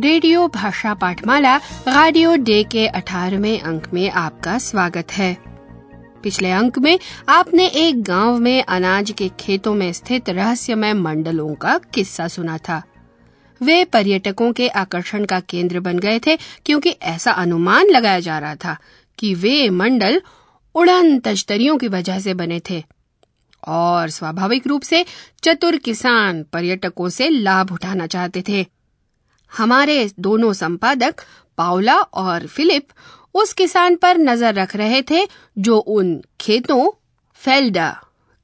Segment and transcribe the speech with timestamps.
[0.00, 1.56] Radio भाषा पाठमाला
[1.88, 5.32] radio day के 18वें अंक में आपका स्वागत है।
[6.22, 11.78] पिछले अंक में आपने एक गाँव में अनाज के खेतों में स्थित रहस्यमय मंडलों का
[11.94, 12.82] किस्सा सुना था।
[13.60, 18.54] वे पर्यटकों के आकर्षण का केंद्र बन गए थे, क्योंकि ऐसा अनुमान लगाया जा रहा
[18.54, 18.76] था
[19.18, 20.22] कि वे मंडल
[20.74, 22.82] उड़न तश्तरियों की वजह से बने थे
[23.68, 25.04] और स्वाभाविक रूप से
[25.42, 28.66] चतुर किसान पर्यटकों से लाभ उठाना चाहते थे।
[29.52, 31.20] हमारे दोनों संपादक
[31.58, 32.88] पाउला और फिलिप
[33.34, 35.26] उस किसान पर नज़र रख रहे थे
[35.66, 36.82] जो उन खेतों
[37.40, 37.88] फेल्डा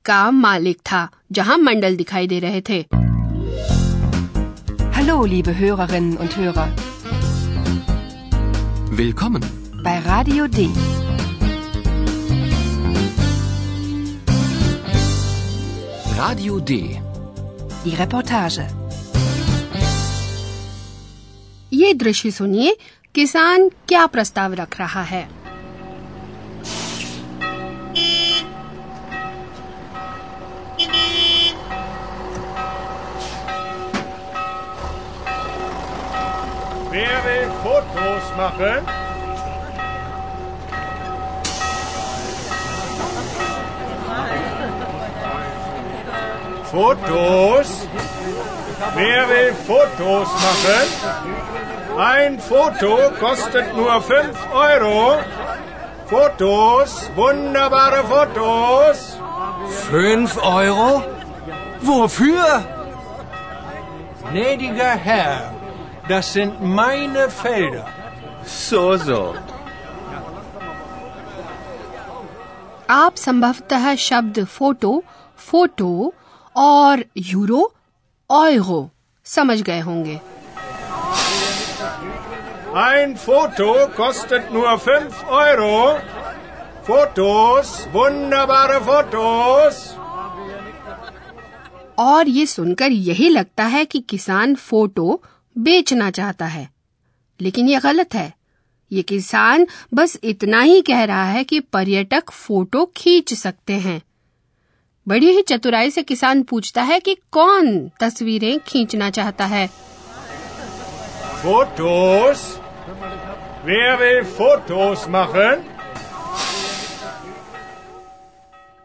[0.05, 2.85] का मालिक था जहाँ मंडल दिखाई दे रहे थे
[4.97, 6.67] Hallo, liebe Hörerinnen und Hörer,
[9.01, 9.47] Willkommen.
[9.87, 10.67] bei Radio D.
[16.17, 17.01] Radio D.
[17.85, 18.67] Die Reportage.
[21.73, 22.77] ये दृश्य सुनिए
[23.15, 25.43] किसान क्या प्रस्ताव रख रहा है
[46.73, 47.71] photos.
[48.96, 50.88] Wer will Fotos machen?
[51.98, 55.18] Ein Foto kostet nur 5 Euro.
[56.06, 59.18] Fotos, wunderbare Fotos.
[59.90, 61.04] Fünf Euro?
[61.82, 62.64] Wofür?
[64.30, 65.54] Gnädiger Herr,
[66.08, 67.88] das sind meine Felder.
[68.46, 69.36] So, so.
[72.90, 75.04] आप संभवतः शब्द फोटो
[75.38, 76.14] फोटो
[76.56, 77.72] और यूरो
[78.33, 78.89] ऑयरो
[79.27, 80.21] समझ गए होंगे
[82.83, 85.73] Ein Foto kostet nur 5 Euro.
[86.87, 89.81] Fotos, wunderbare Fotos.
[91.99, 95.21] और ये सुनकर यही लगता है कि किसान फ़ोटो
[95.57, 96.69] बेचना चाहता है
[97.41, 98.33] लेकिन ये गलत है
[98.91, 104.01] ये किसान बस इतना ही कह रहा है कि पर्यटक फ़ोटो खींच सकते हैं
[105.07, 109.69] बड़ी ही चतुराई से किसान पूछता है कि कौन तस्वीरें खींचना चाहता है?
[113.67, 115.61] Wer will Fotos machen?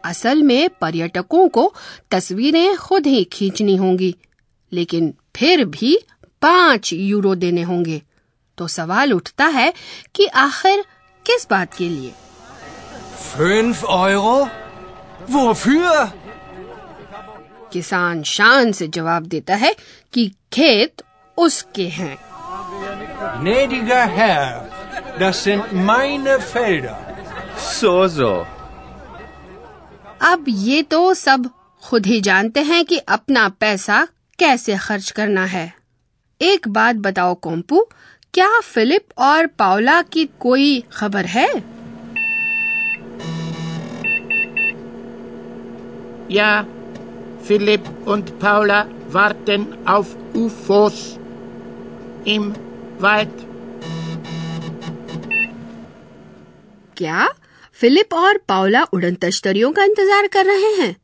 [0.04, 1.72] असल में पर्यटकों को
[2.10, 4.14] तस्वीरें खुद ही खींचनी होंगी
[4.72, 5.98] लेकिन फिर भी
[6.42, 8.02] पाँच यूरो देने होंगे
[8.58, 9.72] तो सवाल उठता है
[10.14, 10.84] कि आखिर
[11.26, 12.12] किस बात के लिए
[13.36, 14.36] Fünf Euro?
[15.30, 16.12] Wofür?
[17.72, 19.74] किसान शान से जवाब देता है
[20.12, 21.02] कि खेत
[21.38, 22.16] उसके हैं
[23.40, 24.66] Gnädiger Herr,
[25.18, 26.96] das sind meine Felder.
[27.70, 28.30] So, so.
[30.22, 31.50] अब ये तो सब
[31.82, 34.06] खुद ही जानते हैं कि अपना पैसा
[34.38, 35.72] कैसे खर्च करना है
[36.40, 37.80] एक बात बताओ कोम्पू
[38.34, 41.48] क्या फिलिप और पाउला की कोई खबर है
[46.32, 46.66] Ja,
[47.48, 50.98] Philipp und Paula warten auf UFOs
[52.26, 52.42] im
[53.00, 53.38] Wald.
[56.96, 57.28] क्या?
[57.72, 60.96] फिलिप और पाउला उड़न तश्तरियों का इंतज़ार कर रहे हैं।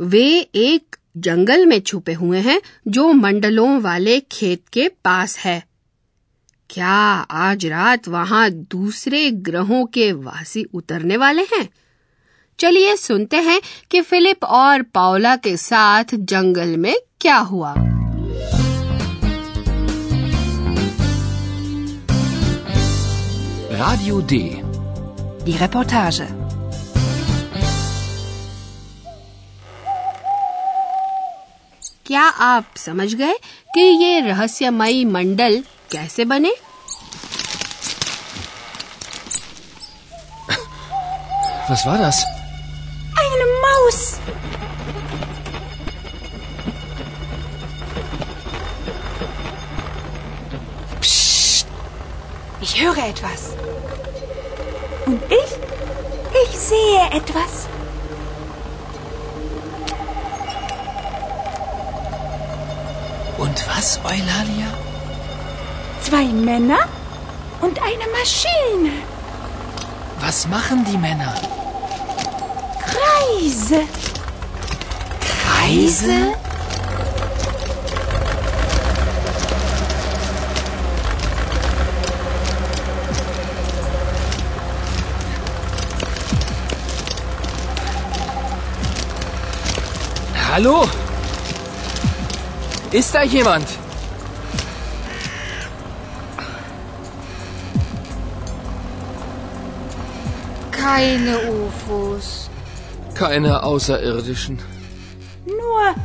[0.00, 5.62] वे एक जंगल में छुपे हुए हैं जो मंडलों वाले खेत के पास है।
[6.70, 6.94] क्या
[7.30, 11.68] आज रात वहाँ दूसरे ग्रहों के वासी उतरने वाले हैं?
[12.60, 13.60] चलिए सुनते हैं
[13.90, 17.74] कि फिलिप और पाउला के साथ जंगल में क्या हुआ
[23.72, 24.62] Radio D.
[25.44, 26.22] Die Reportage.
[32.06, 33.34] क्या आप समझ गए
[33.74, 35.62] कि ये रहस्यमयी मंडल
[35.92, 36.52] कैसे बने
[41.70, 42.16] Was war das?
[52.80, 53.50] Ich höre etwas.
[55.04, 55.50] Und ich?
[56.44, 57.68] Ich sehe etwas.
[63.36, 64.72] Und was, Eulalia?
[66.00, 66.78] Zwei Männer
[67.60, 68.92] und eine Maschine.
[70.20, 71.34] Was machen die Männer?
[72.80, 73.82] Kreise.
[75.20, 76.32] Kreise?
[90.49, 90.87] Hallo?
[92.91, 93.67] Ist da jemand?
[100.71, 102.49] Keine UFOs.
[103.15, 104.59] Keine Außerirdischen.
[105.45, 105.95] Nur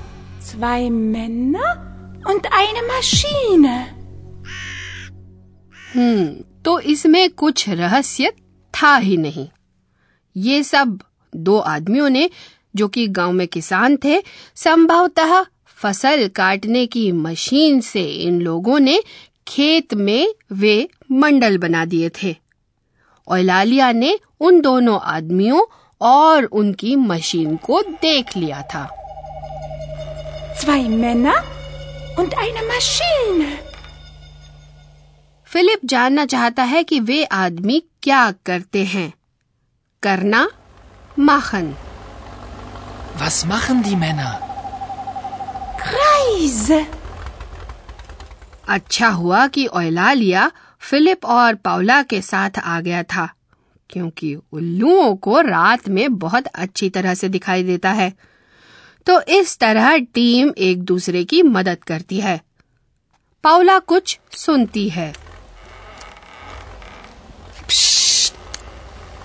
[0.40, 1.70] zwei Männer
[2.24, 3.96] und eine Maschine.
[5.94, 8.32] हम्म तो इसमें कुछ रहस्य
[8.74, 9.48] था ही नहीं
[10.36, 10.98] ये सब
[11.36, 12.28] दो आदमियों ने
[12.75, 14.23] जो कि गाँव में किसान थे
[14.55, 19.03] संभवतः फ़सल काटने की मशीन से इन लोगों ने
[19.47, 22.35] खेत में वे मंडल बना दिए थे।
[23.27, 25.61] ओलालिया ने उन दोनों आदमियों
[26.01, 29.01] और उनकी मशीन को देख लिया था।
[30.59, 31.37] Zwei Männer
[32.19, 33.51] und eine Maschine.
[35.45, 39.13] Philip जानना चाहता है कि वे आदमी क्या करते हैं।
[40.03, 40.49] करना
[41.19, 41.75] माखन।
[43.19, 44.31] Was machen die Männer?
[45.83, 46.85] Kreise.
[48.67, 50.51] अच्छा हुआ कि ओलालिया
[50.81, 53.27] फिलिप और पाउला के साथ आ गया था
[53.89, 58.11] क्योंकि उल्लुओं को रात में बहुत अच्छी तरह से दिखाई देता है
[59.07, 62.39] तो इस तरह टीम एक दूसरे की मदद करती है
[63.43, 65.13] पाउला कुछ सुनती है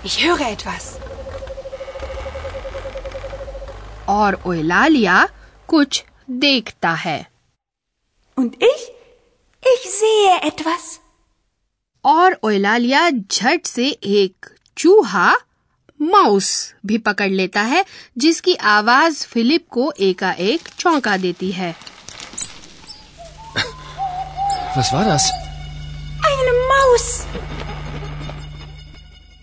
[0.03, 0.85] Ich höre etwas.
[4.09, 5.27] और ओलालिया
[5.69, 7.19] कुछ देखता है
[8.37, 8.83] Und ich?
[9.63, 10.85] Ich sehe etwas.
[12.05, 13.87] और ओलालिया झट से
[14.19, 15.31] एक चूहा
[15.99, 16.51] माउस
[16.85, 17.83] भी पकड़ लेता है
[18.17, 21.73] जिसकी आवाज़ फिलिप को एकाएक चौंका देती है
[24.77, 25.23] Was war das?
[26.27, 27.07] Eine Maus.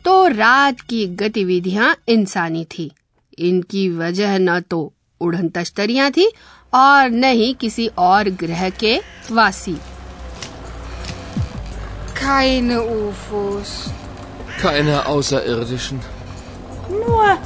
[0.04, 2.90] तो रात की गतिविधियाँ इंसानी थी
[3.38, 4.81] इनकी वजह न तो
[5.20, 6.31] उड़न तश्तरियाँ थी
[6.75, 8.99] और न ही किसी और ग्रह के
[9.32, 9.76] वासी
[12.20, 13.70] keine UFOs.
[14.62, 16.00] Keine Außerirdischen.
[16.90, 17.38] Nur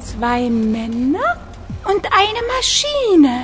[0.00, 1.30] zwei Männer
[1.84, 3.38] und eine Maschine.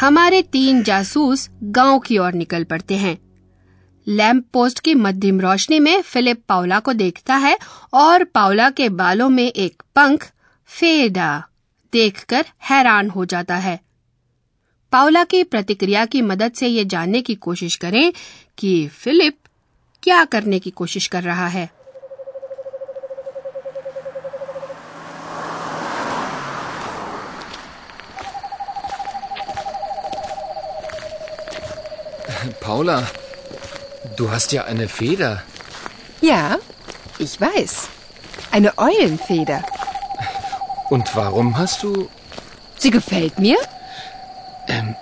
[0.00, 3.16] हमारे तीन जासूस गाँव की ओर निकल पड़ते हैं
[4.10, 7.58] लैंप पोस्ट की मध्यम रोशनी में फिलिप पाउला को देखता है
[7.94, 10.30] और पाउला के बालों में एक पंख
[10.66, 11.48] फेडा
[11.92, 13.80] देखकर हैरान हो जाता है।
[14.92, 18.12] पाउला की प्रतिक्रिया की मदद से ये जानने की कोशिश करें
[18.58, 19.38] कि फिलिप
[20.02, 21.70] क्या करने की कोशिश कर रहा है।
[32.62, 33.19] Paula,
[34.19, 35.43] du hast ja eine Feder.
[36.21, 36.57] Ja,
[37.19, 37.87] ich weiß.
[38.51, 39.63] Eine Eulenfeder.
[40.89, 42.09] Und warum hast du...
[42.77, 43.57] Sie gefällt mir?
[44.67, 44.95] Ähm,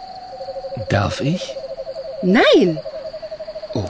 [0.89, 1.55] darf ich?
[2.21, 2.79] Nein.
[3.73, 3.89] Oh.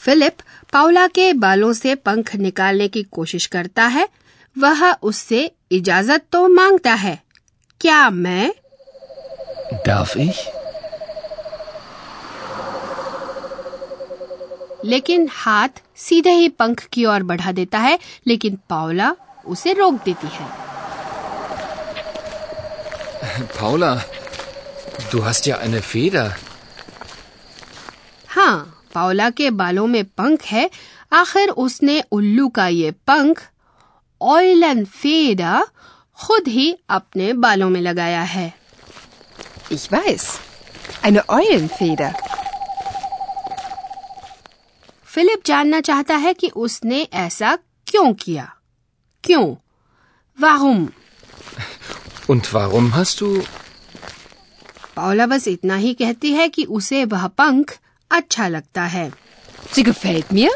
[0.00, 4.08] Philip Paula के बालों से पंख निकालने की कोशिश करता है
[4.58, 7.18] वह उससे इजाजत तो मांगता है
[7.85, 8.51] क्या मैं
[9.85, 10.37] Darf ich?
[14.85, 19.13] लेकिन हाथ सीधे ही पंख की ओर बढ़ा देता है लेकिन पावला
[19.45, 20.47] उसे रोक देती है
[23.59, 24.01] पावला
[25.11, 26.29] du hast ja eine Feder.
[28.27, 30.69] हाँ पावला के बालों में पंख है
[31.13, 33.41] आखिर उसने उल्लू का ये पंख
[34.21, 35.65] ऑयल ऑयलन फेडा
[36.19, 38.51] खुद ही अपने बालों में लगाया है
[39.71, 40.25] Ich weiß.
[41.03, 42.13] Eine Eulenfeder.
[45.15, 47.55] Philip जानना चाहता है कि उसने ऐसा
[47.87, 48.51] क्यों किया
[49.23, 49.45] क्यों
[50.37, 50.87] वाहुम
[52.29, 53.29] Und warum hast du...
[54.95, 57.77] Paula बस इतना ही कहती है कि उसे वह पंख
[58.11, 59.11] अच्छा लगता है
[59.75, 60.51] Sie gefällt mir?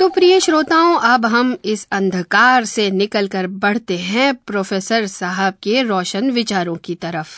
[0.00, 6.30] तो प्रिय श्रोताओं अब हम इस अंधकार से निकलकर बढ़ते हैं प्रोफेसर साहब के रोशन
[6.30, 7.36] विचारों की तरफ़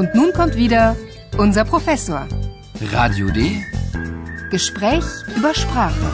[0.00, 0.82] Und nun kommt wieder
[1.44, 2.18] unser Professor.
[2.92, 3.46] Radio D.
[4.52, 6.10] Gespräch über Sprache.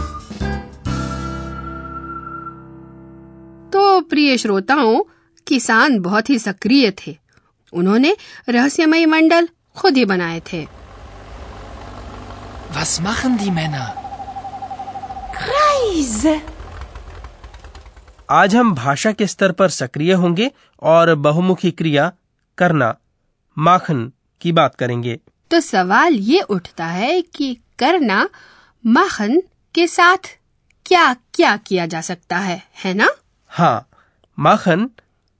[3.72, 5.00] तो प्रिय श्रोताओं
[5.46, 7.16] किसान बहुत ही सक्रिय थे
[7.72, 8.14] उन्होंने
[8.48, 10.66] रहस्यमय मंडल खुद ही बनाए थे
[12.74, 13.86] Was machen die Männer?
[15.50, 16.40] Reise.
[18.30, 20.50] आज हम भाषा के स्तर पर सक्रिय होंगे
[20.82, 22.10] और बहुमुखी क्रिया
[22.58, 22.94] करना
[23.56, 25.18] माखन की बात करेंगे
[25.50, 28.28] तो सवाल ये उठता है कि करना
[28.84, 29.40] माखन
[29.74, 30.30] के साथ
[30.86, 33.08] क्या क्या किया जा सकता है है ना
[33.52, 33.76] हाँ
[34.38, 34.88] माखन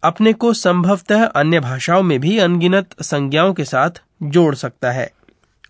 [0.03, 4.03] अपने को संभवतः अन्य भाषाओं में भी अनगिनत संज्ञाओं के साथ
[4.37, 5.11] जोड़ सकता है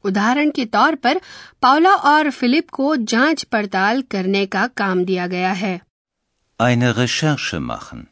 [0.04, 1.20] उदाहरण के तौर पर
[1.62, 5.80] पाउला और फिलिप को जाँच पड़ताल करने का काम दिया गया है
[6.60, 8.04] Eine Recherche machen.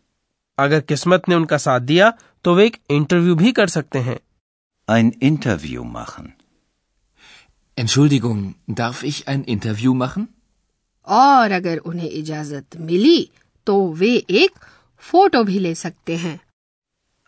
[0.58, 2.12] अगर किस्मत ने उनका साथ दिया
[2.44, 4.18] तो वे एक इंटरव्यू भी कर सकते हैं
[4.88, 6.26] Ein Interview machen.
[7.78, 8.40] Entschuldigung,
[8.80, 10.26] darf ich ein Interview machen?
[11.08, 13.30] और अगर उन्हें इजाज़त मिली
[13.66, 14.58] तो वे एक
[14.98, 16.40] फ़ोटो भी ले सकते हैं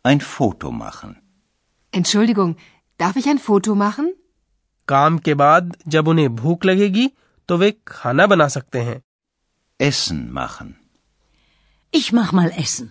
[0.05, 1.15] Ein Foto machen.
[1.93, 2.55] Entschuldigung,
[3.01, 4.11] darf ich ein Foto machen?
[4.89, 7.11] काम के बाद जब उन्हें भूख लगेगी
[7.49, 9.03] तो वे खाना बना सकते हैं
[9.81, 10.69] Essen machen.
[11.93, 12.87] Ich mach mal Essen.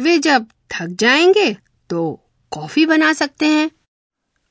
[0.00, 1.56] वे जब थक जाएँगे
[1.90, 2.02] तो
[2.52, 3.70] कॉफ़ी बना सकते हैं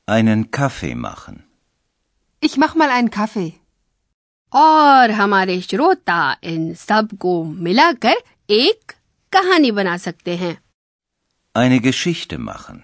[0.08, 1.36] Einen Kaffee machen.
[2.42, 3.50] Ich mach mal einen Kaffee.
[4.52, 8.92] और हमारे श्रोता इन सबको मिलाकर एक
[9.32, 10.58] कहानी बना सकते हैं
[11.58, 12.82] Eine Geschichte machen.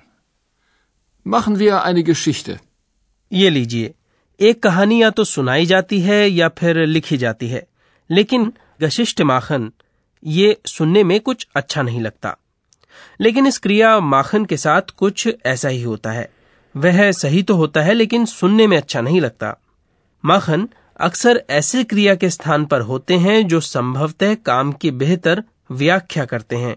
[1.27, 2.59] Machen wir eine Geschichte.
[3.33, 3.95] ये लीजिए,
[4.41, 7.67] एक कहानी या तो सुनाई जाती है या फिर लिखी जाती है,
[8.11, 8.53] लेकिन
[8.83, 9.73] गशिष्ट माखन,
[10.25, 12.37] ये सुनने में कुछ अच्छा नहीं लगता।
[13.21, 16.33] लेकिन इस क्रिया माखन के साथ कुछ ऐसा ही होता है।
[16.77, 19.57] वह सही तो होता है, लेकिन सुनने में अच्छा नहीं लगता।
[20.25, 20.69] माखन
[21.01, 26.57] अक्सर ऐसे क्रिया के स्थान पर होते हैं जो संभवतः काम की बेहतर व्याख्या करते
[26.57, 26.77] हैं।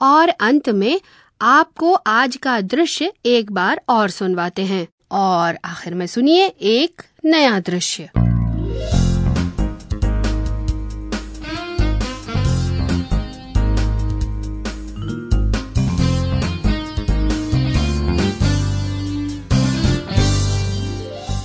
[0.00, 1.00] और अंत में
[1.42, 7.60] आपको आज का दृश्य एक बार और सुनवाते हैं। और आखिर में सुनिए एक नया
[7.60, 8.02] दृश्य।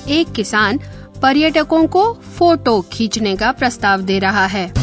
[0.09, 0.79] एक किसान
[1.21, 4.78] पर्यटकों को फ़ोटो खींचने का प्रस्ताव दे रहा है।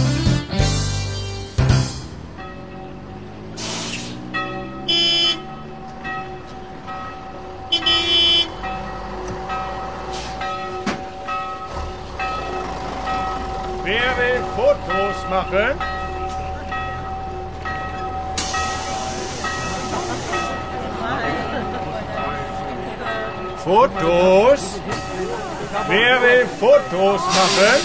[15.46, 15.96] Fotos machen?
[23.64, 24.80] Fotos?
[25.88, 27.80] Wer will Fotos machen?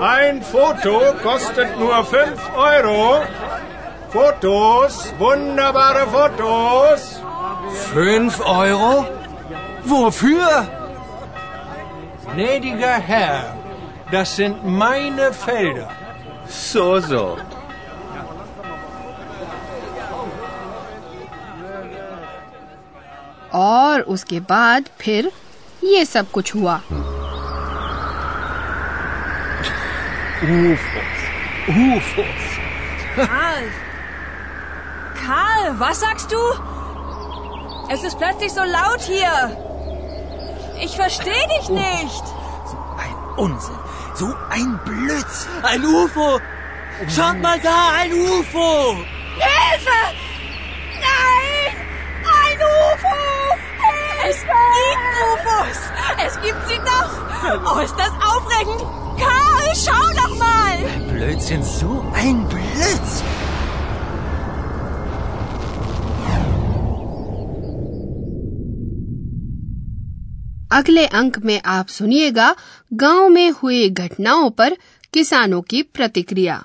[0.00, 3.22] Ein Foto kostet nur 5 Euro.
[4.10, 7.20] Fotos, wunderbare Fotos.
[7.92, 9.06] Fünf Euro?
[9.84, 10.66] Wofür?
[12.34, 13.56] Gnädiger Herr,
[14.10, 16.05] das sind meine Felder.
[16.49, 17.37] So, so.
[23.53, 25.31] और उसके बाद फिर
[25.83, 26.81] ये सब कुछ हुआ
[33.15, 33.65] Karl!
[35.15, 36.39] Karl, was sagst du?
[37.89, 39.57] Es ist plötzlich so laut hier.
[40.81, 42.23] Ich verstehe dich nicht.
[42.97, 43.84] Ein Unsinn.
[44.18, 45.62] So ein Blödsinn.
[45.62, 46.40] Ein UFO.
[47.14, 48.96] Schaut mal da, ein UFO.
[49.34, 49.98] Hilfe!
[50.94, 51.76] Nein!
[52.24, 53.16] Ein UFO!
[54.26, 55.78] Es gibt UFOs!
[56.26, 57.76] Es gibt sie doch!
[57.76, 58.86] Oh, ist das aufregend!
[59.18, 60.78] Karl, schau doch mal!
[61.12, 63.35] Blödsinn, so ein Blödsinn.
[70.76, 72.54] अगले अंक में आप सुनिएगा
[72.92, 74.76] गाँव में हुई घटनाओं पर
[75.14, 76.64] किसानों की प्रतिक्रिया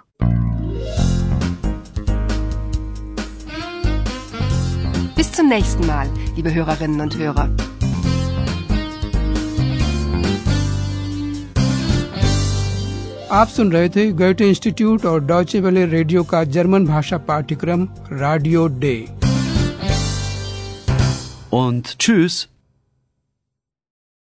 [5.18, 7.48] Bis zum nächsten Mal, liebe Hörerinnen und Hörer.
[13.32, 18.68] आप सुन रहे थे गोयटे इंस्टीट्यूट और डॉचे वेले रेडियो का जर्मन भाषा पाठ्यक्रम रेडियो
[18.84, 18.96] डे
[21.54, 22.51] Und tschüss.